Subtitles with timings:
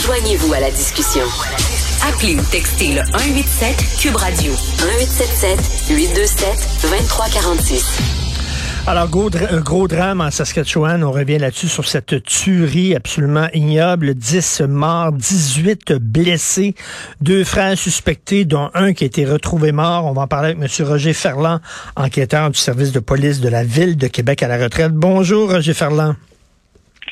[0.00, 1.24] Joignez-vous à la discussion.
[2.08, 6.48] Appelez ou textez le 187 Cube Radio 1877 827
[6.82, 8.26] 2346.
[8.88, 9.30] Alors, gros,
[9.64, 11.02] gros drame en Saskatchewan.
[11.02, 14.14] On revient là-dessus sur cette tuerie absolument ignoble.
[14.14, 16.76] 10 morts, 18 blessés.
[17.20, 20.04] Deux frères suspectés, dont un qui a été retrouvé mort.
[20.04, 20.86] On va en parler avec M.
[20.86, 21.60] Roger Ferland,
[21.96, 24.92] enquêteur du service de police de la Ville de Québec à la retraite.
[24.92, 26.14] Bonjour, Roger Ferland.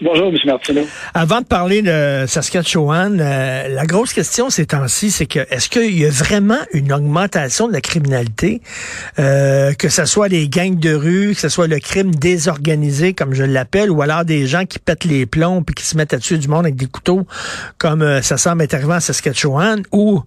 [0.01, 0.37] Bonjour, M.
[0.45, 0.87] Martineau.
[1.15, 5.97] Avant de parler de Saskatchewan, euh, la grosse question ces temps-ci, c'est que est-ce qu'il
[5.97, 8.61] y a vraiment une augmentation de la criminalité,
[9.21, 13.35] euh, que ce soit les gangs de rue, que ce soit le crime désorganisé, comme
[13.35, 16.19] je l'appelle, ou alors des gens qui pètent les plombs puis qui se mettent à
[16.19, 17.25] tuer du monde avec des couteaux,
[17.79, 20.23] comme euh, ça semble être arrivé en Saskatchewan, ou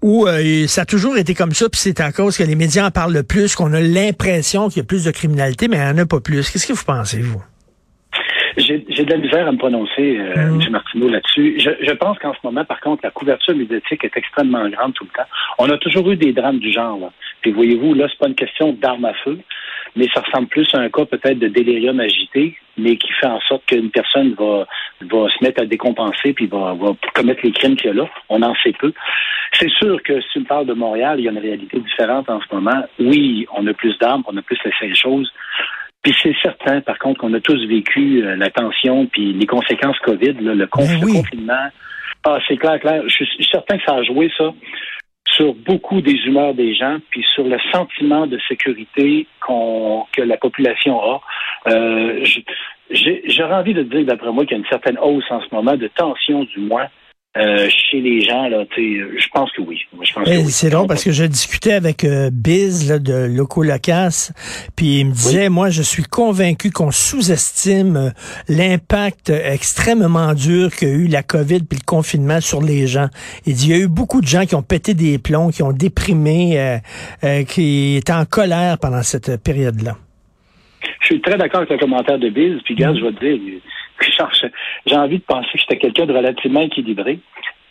[0.00, 0.26] ou
[0.66, 3.14] ça a toujours été comme ça, puis c'est à cause que les médias en parlent
[3.14, 5.96] le plus, qu'on a l'impression qu'il y a plus de criminalité, mais il n'y en
[5.96, 6.50] a pas plus.
[6.50, 7.42] Qu'est-ce que vous pensez, vous?
[8.94, 10.60] J'ai de la misère à me prononcer, euh, M.
[10.70, 11.56] Martineau, là-dessus.
[11.58, 15.04] Je, je, pense qu'en ce moment, par contre, la couverture médiatique est extrêmement grande tout
[15.04, 15.28] le temps.
[15.58, 16.98] On a toujours eu des drames du genre.
[16.98, 17.10] Là.
[17.40, 19.38] Puis voyez-vous, là, c'est pas une question d'arme à feu,
[19.96, 23.40] mais ça ressemble plus à un cas peut-être de délirium agité, mais qui fait en
[23.40, 24.66] sorte qu'une personne va,
[25.02, 28.08] va se mettre à décompenser puis va, va commettre les crimes qu'il y a là.
[28.28, 28.92] On en sait peu.
[29.58, 32.28] C'est sûr que si tu me parles de Montréal, il y a une réalité différente
[32.28, 32.84] en ce moment.
[32.98, 35.32] Oui, on a plus d'armes, on a plus les choses.
[36.04, 39.98] Puis c'est certain, par contre, qu'on a tous vécu euh, la tension puis les conséquences
[40.00, 41.68] COVID, le, ben confinement.
[42.24, 43.02] Ah, c'est clair, clair.
[43.06, 44.52] Je suis certain que ça a joué ça
[45.26, 50.36] sur beaucoup des humeurs des gens, puis sur le sentiment de sécurité qu'on que la
[50.36, 51.20] population a.
[51.68, 52.24] Euh,
[52.90, 55.74] J'aurais envie de dire, d'après moi, qu'il y a une certaine hausse en ce moment
[55.74, 56.86] de tension, du moins,
[57.36, 59.80] euh, chez les gens, là, je pense que oui.
[60.46, 64.30] C'est drôle parce que je discutais avec euh, Biz de Loco Locas,
[64.76, 68.10] puis il me disait, moi, je suis convaincu qu'on sous-estime euh,
[68.48, 73.08] l'impact extrêmement dur qu'a eu la COVID puis le confinement sur les gens.
[73.46, 75.64] Il dit, il y a eu beaucoup de gens qui ont pété des plombs, qui
[75.64, 76.78] ont déprimé,
[77.48, 79.96] qui étaient en colère pendant cette période-là.
[81.00, 82.98] Je suis très d'accord avec le commentaire de Biz, puis gars, mm.
[82.98, 83.60] je vais te dire,
[84.86, 87.18] j'ai envie de penser que j'étais quelqu'un de relativement équilibré.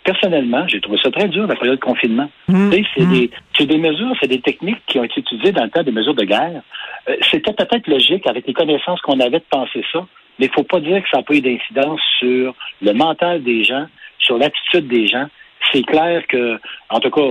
[0.04, 2.30] Personnellement, j'ai trouvé ça très dur, la période de confinement.
[2.50, 2.72] Mmh.
[2.72, 3.30] C'est mmh.
[3.60, 6.14] des, des, mesures, c'est des techniques qui ont été utilisées dans le temps des mesures
[6.14, 6.62] de guerre.
[7.08, 10.06] Euh, c'était peut-être logique avec les connaissances qu'on avait de penser ça,
[10.40, 13.44] mais il ne faut pas dire que ça n'a pas eu d'incidence sur le mental
[13.44, 13.86] des gens,
[14.20, 15.28] sur l'attitude des gens.
[15.72, 16.60] C'est clair que,
[16.90, 17.22] en tout cas,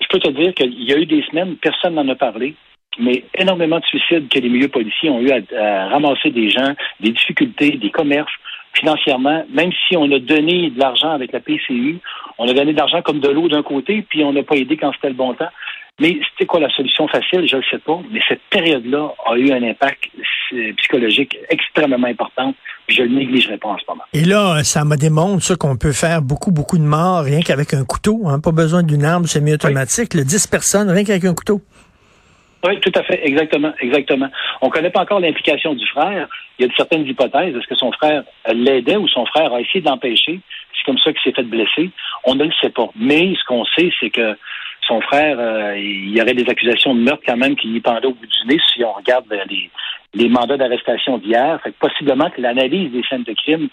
[0.00, 2.54] je peux te dire qu'il y a eu des semaines, personne n'en a parlé
[2.98, 7.10] mais énormément de suicides que les milieux policiers ont eu à, ramasser des gens, des
[7.10, 8.32] difficultés, des commerces
[8.74, 11.98] financièrement, même si on a donné de l'argent avec la PCU,
[12.38, 14.76] on a donné de l'argent comme de l'eau d'un côté, puis on n'a pas aidé
[14.76, 15.50] quand c'était le bon temps.
[16.00, 17.46] Mais c'était quoi la solution facile?
[17.48, 18.00] Je ne sais pas.
[18.10, 20.08] Mais cette période-là a eu un impact
[20.78, 22.52] psychologique extrêmement important.
[22.86, 24.02] Puis je ne le négligerai pas en ce moment.
[24.12, 27.84] Et là, ça me démontre qu'on peut faire beaucoup, beaucoup de morts rien qu'avec un
[27.84, 28.22] couteau.
[28.26, 28.40] Hein?
[28.40, 30.14] Pas besoin d'une arme semi-automatique.
[30.14, 31.62] Le 10 personnes, rien qu'avec un couteau.
[32.66, 34.28] Oui, tout à fait, exactement, exactement.
[34.62, 36.28] On ne connaît pas encore l'implication du frère.
[36.58, 37.54] Il y a certaines hypothèses.
[37.54, 40.40] Est-ce que son frère l'aidait ou son frère a essayé d'empêcher?
[40.72, 41.90] C'est comme ça qu'il s'est fait blesser.
[42.24, 42.88] On ne le sait pas.
[42.96, 44.36] Mais ce qu'on sait, c'est que
[44.86, 48.06] son frère, euh, il y aurait des accusations de meurtre quand même qui y pendaient
[48.06, 49.44] au bout du nez si on regarde euh,
[50.14, 51.60] les, mandats d'arrestation d'hier.
[51.62, 53.68] Fait que possiblement que l'analyse des scènes de crime,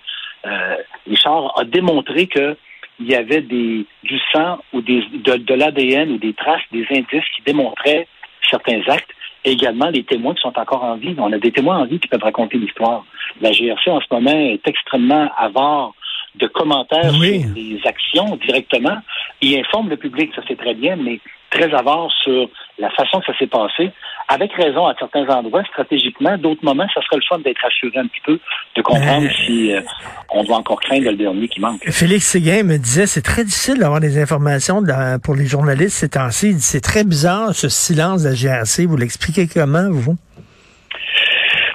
[0.46, 0.76] euh,
[1.08, 2.58] Richard, a démontré que
[3.00, 3.86] il y avait du
[4.32, 8.08] sang ou de, de l'ADN ou des traces, des indices qui démontraient
[8.50, 9.12] certains actes,
[9.44, 11.16] et également les témoins qui sont encore en vie.
[11.18, 13.04] On a des témoins en vie qui peuvent raconter l'histoire.
[13.42, 15.94] La GRC en ce moment est extrêmement avare
[16.36, 18.98] de commentaires sur les actions directement.
[19.42, 21.20] Il informe le public, ça c'est très bien, mais
[21.50, 23.92] très avare sur la façon que ça s'est passé,
[24.32, 26.38] avec raison à certains endroits, stratégiquement.
[26.38, 28.40] D'autres moments, ça serait le choix d'être assuré un petit peu,
[28.78, 29.82] de comprendre si euh,
[30.30, 31.82] on doit encore craindre le dernier qui manque.
[31.90, 34.82] Félix Séguin me disait, c'est très difficile d'avoir des informations
[35.22, 36.54] pour les journalistes ces temps-ci.
[36.60, 38.86] C'est très bizarre, ce silence de la GRC.
[38.86, 40.16] Vous l'expliquez comment, vous?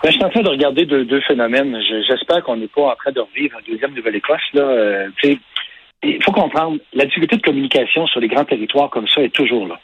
[0.03, 1.77] Ben, je suis en train de regarder deux, phénomènes.
[2.09, 4.41] J'espère qu'on n'est pas en train de revivre un deuxième Nouvelle-Écosse.
[4.55, 4.63] Là.
[4.63, 5.09] Euh,
[6.03, 9.67] il faut comprendre, la difficulté de communication sur les grands territoires comme ça est toujours
[9.67, 9.79] là.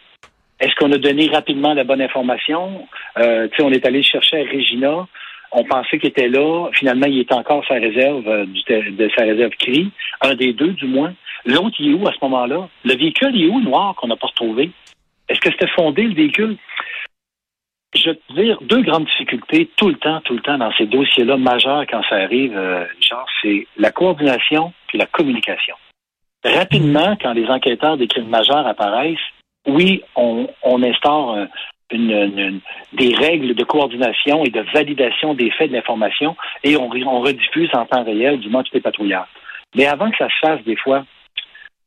[0.62, 2.87] Est-ce qu'on a donné rapidement la bonne information?
[3.19, 5.09] Euh, on est allé chercher à Regina.
[5.50, 6.70] On pensait qu'il était là.
[6.73, 9.91] Finalement, il est encore sa réserve euh, de sa réserve CRI.
[10.20, 11.14] Un des deux, du moins.
[11.44, 12.69] L'autre, il est où à ce moment-là?
[12.85, 14.70] Le véhicule, il est où, noir, qu'on n'a pas retrouvé?
[15.29, 16.56] Est-ce que c'était fondé, le véhicule?
[17.97, 21.38] Je veux dire, deux grandes difficultés tout le temps, tout le temps dans ces dossiers-là
[21.38, 25.75] majeurs quand ça arrive, euh, genre, c'est la coordination et la communication.
[26.44, 29.19] Rapidement, quand les enquêteurs des crimes majeurs apparaissent,
[29.67, 30.49] oui, on,
[30.82, 31.47] instaure
[31.93, 32.61] une,
[32.93, 37.70] des règles de coordination et de validation des faits de l'information et on, on rediffuse
[37.75, 39.29] en temps réel du tous les patrouillards.
[39.75, 41.05] Mais avant que ça se fasse, des fois,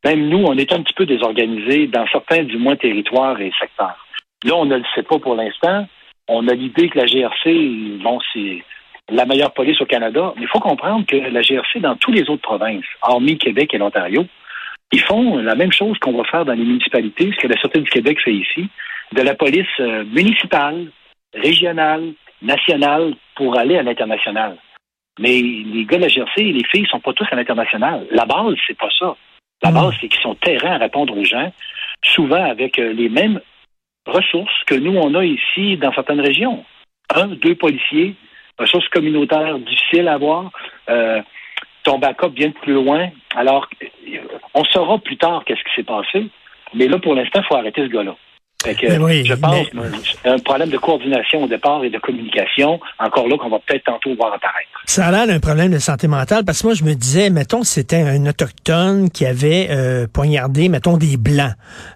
[0.04, 4.06] même nous, on est un petit peu désorganisés dans certains, du moins, territoires et secteurs.
[4.44, 5.88] Là, on ne le sait pas pour l'instant.
[6.28, 8.64] On a l'idée que la GRC, bon, c'est
[9.10, 12.30] la meilleure police au Canada, mais il faut comprendre que la GRC, dans toutes les
[12.30, 14.26] autres provinces, hormis Québec et l'Ontario,
[14.92, 17.82] ils font la même chose qu'on va faire dans les municipalités, ce que la Sûreté
[17.82, 18.70] du Québec fait ici,
[19.14, 20.92] de la police euh, municipale,
[21.34, 24.58] régionale, nationale, pour aller à l'international.
[25.20, 28.06] Mais les gars de la GRC et les filles sont pas tous à l'international.
[28.12, 29.16] La base, c'est pas ça.
[29.64, 29.74] La hmm.
[29.74, 31.52] base, c'est qu'ils sont terrain à répondre aux gens,
[32.04, 33.40] souvent avec euh, les mêmes
[34.06, 36.64] ressources que nous, on a ici dans certaines régions.
[37.14, 38.16] Un, deux policiers,
[38.58, 40.52] ressources communautaires difficiles à avoir,
[40.90, 41.22] euh,
[41.86, 43.10] ton backup bien plus loin.
[43.36, 43.70] Alors,
[44.54, 46.28] on saura plus tard qu'est-ce qui s'est passé,
[46.74, 48.16] mais là, pour l'instant, il faut arrêter ce gars-là
[48.66, 50.32] je pense mais...
[50.32, 54.16] un problème de coordination au départ et de communication, encore là qu'on va peut-être tantôt
[54.16, 54.70] voir apparaître.
[54.86, 57.64] Ça a l'air d'un problème de santé mentale parce que moi je me disais, mettons
[57.64, 61.54] c'était un autochtone qui avait euh, poignardé, mettons des blancs.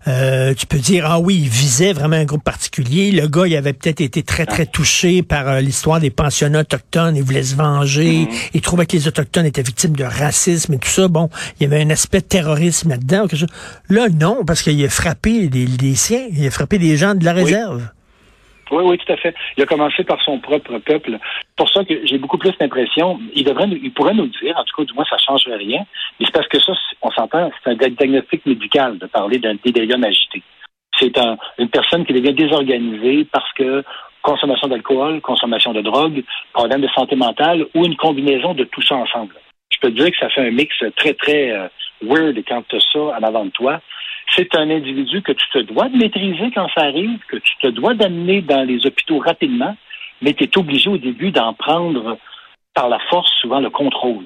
[0.07, 3.12] Euh, tu peux dire ah oui, il visait vraiment un groupe particulier.
[3.12, 7.16] Le gars, il avait peut-être été très très touché par euh, l'histoire des pensionnats autochtones.
[7.16, 8.25] Il voulait se venger.
[8.25, 8.50] Mm-hmm.
[8.54, 11.07] Il trouvait que les autochtones étaient victimes de racisme et tout ça.
[11.07, 11.30] Bon,
[11.60, 13.27] il y avait un aspect terrorisme là-dedans.
[13.89, 16.27] Là non, parce qu'il a frappé des siens.
[16.31, 17.82] Il a frapper des gens de la réserve.
[17.82, 17.96] Oui.
[18.72, 19.34] Oui, tout à fait.
[19.58, 21.18] Il a commencé par son propre peuple.
[21.18, 24.64] C'est pour ça que j'ai beaucoup plus l'impression, il devrait, il pourrait nous dire, en
[24.64, 25.86] tout cas, du moins, ça ne changerait rien.
[26.20, 30.04] Mais c'est parce que ça, on s'entend, c'est un diagnostic médical de parler d'un délirium
[30.04, 30.44] agité.
[31.00, 31.18] C'est
[31.58, 33.84] une personne qui devient désorganisée parce que
[34.22, 36.24] consommation d'alcool, consommation de drogue,
[36.54, 39.34] problème de santé mentale ou une combinaison de tout ça ensemble.
[39.72, 41.68] Je peux te dire que ça fait un mix très, très euh,
[42.04, 43.82] weird quand tu as ça en avant de toi
[44.36, 47.68] c'est un individu que tu te dois de maîtriser quand ça arrive, que tu te
[47.68, 49.76] dois d'amener dans les hôpitaux rapidement,
[50.22, 52.18] mais tu es obligé au début d'en prendre
[52.74, 54.26] par la force souvent le contrôle.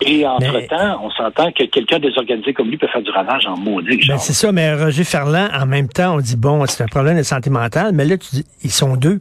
[0.00, 4.00] Et entre-temps, on s'entend que quelqu'un désorganisé comme lui peut faire du ravage en maudit.
[4.08, 7.18] Ben c'est ça, mais Roger Ferland, en même temps, on dit, bon, c'est un problème
[7.18, 9.20] de santé mentale, mais là, tu dis, ils sont deux.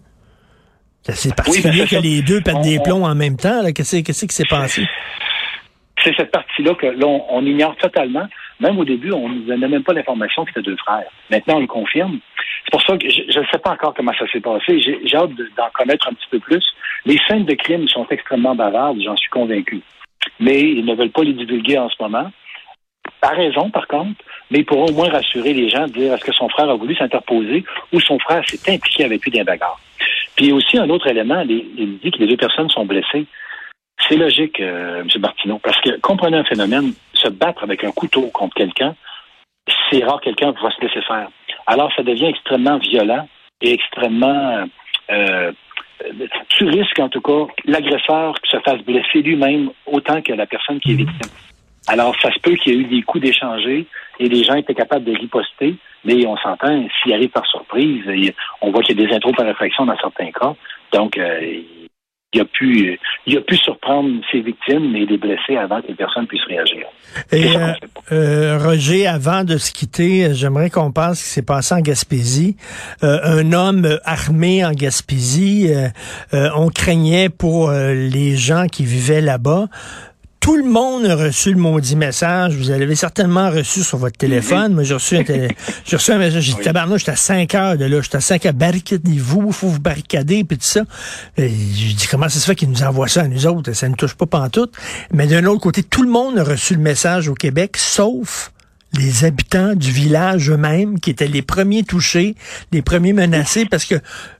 [1.03, 3.61] C'est particulier que les deux pètent des plombs en même temps.
[3.75, 4.83] Qu'est-ce qui s'est passé?
[6.03, 8.27] C'est cette partie-là que l'on on ignore totalement.
[8.61, 11.09] Même au début, on ne nous donnait même pas l'information que c'était deux frères.
[11.31, 12.19] Maintenant, on le confirme.
[12.63, 14.79] C'est pour ça que je ne sais pas encore comment ça s'est passé.
[14.79, 16.63] J'ai hâte d'en connaître un petit peu plus.
[17.05, 19.81] Les scènes de crime sont extrêmement bavardes, j'en suis convaincu.
[20.39, 22.31] Mais ils ne veulent pas les divulguer en ce moment.
[23.19, 26.31] Par raison, par contre, mais ils pourront au moins rassurer les gens, dire est-ce que
[26.31, 29.79] son frère a voulu s'interposer ou son frère s'est impliqué avec lui dans bagarre.
[30.35, 33.25] Puis aussi un autre élément, il dit que les deux personnes sont blessées.
[34.11, 35.07] C'est logique, euh, M.
[35.21, 38.93] Martineau, parce que comprenez un phénomène, se battre avec un couteau contre quelqu'un,
[39.89, 41.29] c'est rare quelqu'un va se laisser faire.
[41.65, 43.29] Alors, ça devient extrêmement violent
[43.61, 44.65] et extrêmement...
[45.11, 45.53] Euh,
[46.49, 50.81] tu risques, en tout cas, l'agresseur qui se fasse blesser lui-même autant que la personne
[50.81, 51.05] qui est mhm.
[51.05, 51.31] victime.
[51.87, 53.85] Alors, ça se peut qu'il y ait eu des coups d'échanger
[54.19, 58.03] et les gens étaient capables de riposter, mais on s'entend, s'il arrive par surprise,
[58.59, 60.53] on voit qu'il y a des intros par réflexion dans certains cas.
[60.91, 61.61] Donc, euh,
[62.33, 65.95] il a pu, il a pu surprendre ses victimes et les blesser avant que les
[65.95, 66.85] personnes puissent réagir.
[67.31, 67.73] Et euh,
[68.13, 72.55] euh, Roger, avant de se quitter, j'aimerais qu'on pense ce qui s'est passé en Gaspésie.
[73.03, 75.69] Euh, un homme armé en Gaspésie,
[76.31, 79.67] on craignait pour les gens qui vivaient là-bas
[80.41, 82.55] tout le monde a reçu le maudit message.
[82.55, 84.73] Vous l'avez certainement reçu sur votre téléphone.
[84.73, 85.23] Moi, j'ai reçu un,
[85.85, 86.41] j'ai reçu un message.
[86.41, 88.01] J'ai dit, tabarnouche, j'étais à 5 heures de là.
[88.01, 88.53] J'étais à 5 heures.
[88.53, 90.81] Barricadez-vous, il faut vous barricader, puis tout ça.
[91.37, 93.71] J'ai dit, comment ça se fait qu'ils nous envoient ça à nous autres?
[93.73, 94.73] Ça ne touche pas pantoute.
[95.13, 98.51] Mais d'un autre côté, tout le monde a reçu le message au Québec, sauf
[98.97, 102.35] les habitants du village eux-mêmes qui étaient les premiers touchés,
[102.71, 103.95] les premiers menacés parce que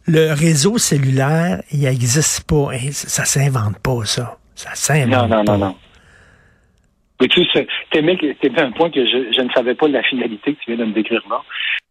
[0.08, 2.70] le réseau cellulaire, il n'existe pas.
[2.91, 4.38] Ça s'invente pas, ça.
[4.55, 5.75] Ça s'invente Non, non, non, non.
[7.21, 8.17] Mais tu sais, t'aimais
[8.57, 10.93] un point que je, ne savais pas de la finalité que tu viens de me
[10.93, 11.41] décrire là.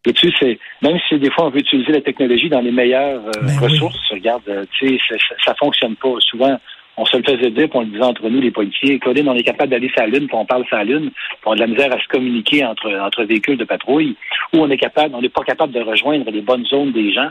[0.04, 3.20] Et tu sais, même si des fois on veut utiliser la technologie dans les meilleures
[3.28, 6.14] euh, ben ressources, regarde, euh, tu sais, ça, ça, fonctionne pas.
[6.18, 6.58] Souvent,
[6.96, 8.98] on se le faisait dire, puis on le disait entre nous, les policiers.
[8.98, 11.38] Claudine, on est capable d'aller sur la Lune, puis on parle sur la Lune, puis
[11.46, 14.16] on a de la misère à se communiquer entre, entre véhicules de patrouille,
[14.52, 17.30] ou on est capable, on n'est pas capable de rejoindre les bonnes zones des gens.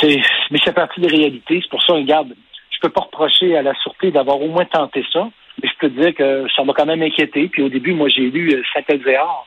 [0.00, 0.20] C'est,
[0.50, 1.60] mais c'est partie des réalités.
[1.62, 2.34] C'est pour ça, regarde,
[2.70, 5.28] je peux pas reprocher à la sûreté d'avoir au moins tenté ça.
[5.62, 7.48] Mais je peux te dire que ça m'a quand même inquiété.
[7.48, 9.46] Puis au début, moi, j'ai lu euh, Saint-Elzéar,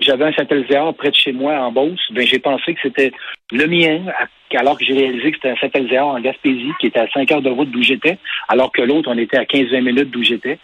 [0.00, 3.12] j'avais un Saint-Elzéar près de chez moi en Beauce, ben j'ai pensé que c'était
[3.52, 4.12] le mien,
[4.56, 7.42] alors que j'ai réalisé que c'était un Saint-Elzéar en Gaspésie, qui était à 5 heures
[7.42, 10.58] de route d'où j'étais, alors que l'autre, on était à 15-20 minutes d'où j'étais.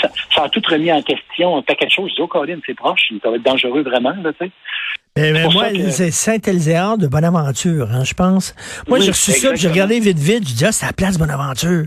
[0.00, 2.10] Ça, ça a tout remis en question un paquet de choses.
[2.10, 4.50] Je dis, oh, Colin, c'est proche, ça va être dangereux vraiment, là, tu sais.
[5.16, 8.52] Mais, moi, c'est Saint-Elzéar de Bonaventure, hein, je pense.
[8.88, 11.84] Moi, j'ai reçu ça, j'ai regardé vite, vite, j'ai dit, ah, c'est la place Bonaventure.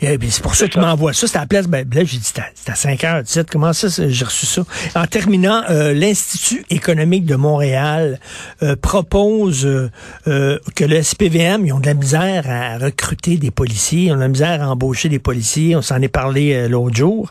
[0.00, 2.74] C'est pour ça qu'il m'envoie ça, c'est la place, ben, là, j'ai dit, c'est à
[2.74, 4.62] 5 heures, tu sais, comment ça, j'ai reçu ça.
[4.94, 6.31] En terminant, euh, l'Institut
[6.70, 8.18] économique de Montréal
[8.62, 14.04] euh, propose euh, que le SPVM, ils ont de la misère à recruter des policiers,
[14.04, 17.30] ils ont de la misère à embaucher des policiers, on s'en est parlé l'autre jour.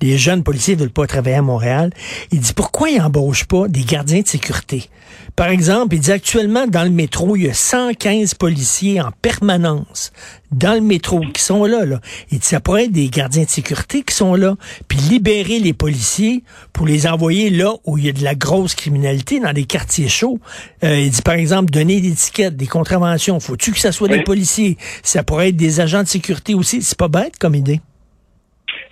[0.00, 1.90] Les jeunes policiers veulent pas travailler à Montréal.
[2.30, 4.88] Il dit, pourquoi ils embauchent pas des gardiens de sécurité?
[5.36, 10.12] Par exemple, il dit actuellement dans le métro, il y a 115 policiers en permanence
[10.52, 11.84] dans le métro qui sont là.
[11.84, 12.00] là.
[12.30, 14.56] Il dit ça pourrait être des gardiens de sécurité qui sont là,
[14.88, 18.74] puis libérer les policiers pour les envoyer là où il y a de la grosse
[18.74, 20.38] criminalité, dans des quartiers chauds.
[20.84, 23.40] Euh, il dit par exemple donner des tickets, des contraventions.
[23.40, 24.76] Faut-tu que ça soit des policiers?
[25.02, 26.82] Ça pourrait être des agents de sécurité aussi.
[26.82, 27.80] C'est pas bête comme idée.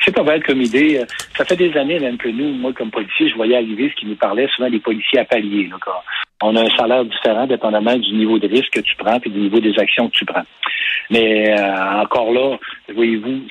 [0.04, 1.04] C'est pas mal comme idée.
[1.36, 4.06] Ça fait des années même que nous, moi comme policier, je voyais arriver ce qui
[4.06, 5.68] nous parlait souvent des policiers à palier.
[5.68, 5.76] Là,
[6.42, 9.38] on a un salaire différent dépendamment du niveau de risque que tu prends et du
[9.38, 10.44] niveau des actions que tu prends.
[11.10, 12.56] Mais euh, encore là,
[12.94, 13.42] voyez-vous,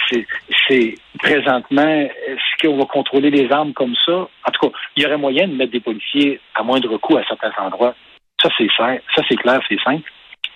[0.67, 4.13] c'est présentement, est-ce qu'on va contrôler les armes comme ça?
[4.13, 7.23] En tout cas, il y aurait moyen de mettre des policiers à moindre coût à
[7.25, 7.95] certains endroits.
[8.41, 8.95] Ça, c'est ça,
[9.29, 10.09] c'est clair, c'est simple.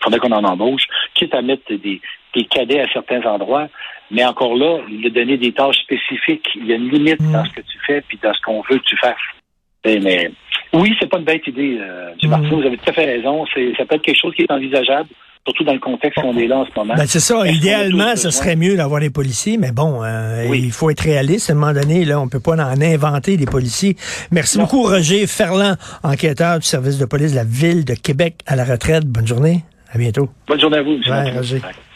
[0.04, 0.84] Il faudrait qu'on en embauche,
[1.14, 2.02] quitte à mettre des,
[2.36, 3.68] des cadets à certains endroits.
[4.12, 7.32] Mais encore là, de donner des tâches spécifiques, il y a une limite mm.
[7.32, 9.16] dans ce que tu fais puis dans ce qu'on veut que tu fasses.
[9.86, 10.32] Eh, mais,
[10.74, 12.48] oui, c'est pas une bête idée, euh, mm.
[12.50, 13.46] Vous avez tout à fait raison.
[13.46, 15.10] Ça peut être quelque chose qui est envisageable
[15.46, 16.94] surtout dans le contexte qu'on est là en ce moment.
[16.96, 17.46] Ben, c'est ça.
[17.48, 21.50] Idéalement, ce serait mieux d'avoir des policiers, mais bon, euh, il faut être réaliste.
[21.50, 23.98] À un moment donné, là, on peut pas en inventer des policiers.
[24.32, 28.56] Merci beaucoup, Roger Ferland, enquêteur du service de police de la ville de Québec à
[28.56, 29.06] la retraite.
[29.06, 29.64] Bonne journée.
[29.94, 30.28] À bientôt.
[30.48, 31.00] Bonne journée à vous.